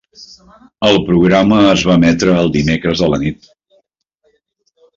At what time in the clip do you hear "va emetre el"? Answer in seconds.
1.89-2.51